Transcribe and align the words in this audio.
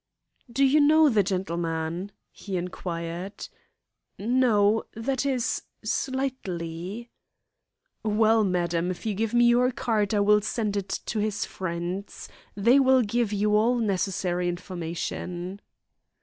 "Do 0.51 0.65
you 0.65 0.79
know 0.79 1.09
the 1.09 1.21
gentleman?" 1.21 2.11
he 2.31 2.57
inquired. 2.57 3.47
"No 4.17 4.85
that 4.95 5.27
is, 5.27 5.61
slightly." 5.83 7.11
"Well, 8.01 8.43
madam, 8.43 8.89
if 8.89 9.05
you 9.05 9.13
give 9.13 9.35
me 9.35 9.45
your 9.45 9.71
card 9.71 10.15
I 10.15 10.19
will 10.21 10.41
send 10.41 10.75
it 10.75 10.89
to 11.05 11.19
his 11.19 11.45
friends. 11.45 12.29
They 12.55 12.79
will 12.79 13.03
give 13.03 13.31
you 13.31 13.55
all 13.55 13.75
necessary 13.75 14.49
information." 14.49 15.61